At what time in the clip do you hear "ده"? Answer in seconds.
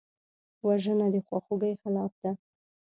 2.21-2.31